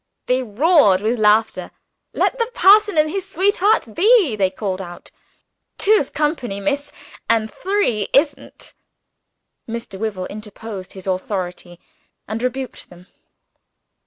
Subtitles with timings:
[0.25, 1.69] They roared with laughter.
[2.11, 5.11] "Let the parson and his sweetheart be," they called out;
[5.77, 6.91] "two's company, miss,
[7.29, 8.73] and three isn't."
[9.69, 9.99] Mr.
[9.99, 11.79] Wyvil interposed his authority
[12.27, 13.09] and rebuked them.